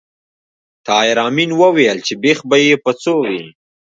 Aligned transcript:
طاهر 0.87 1.17
آمین 1.27 1.51
وویل 1.55 1.97
چې 2.07 2.13
بېخ 2.21 2.39
به 2.49 2.57
یې 2.65 2.75
په 2.83 2.91
څو 3.01 3.15
وي 3.29 3.43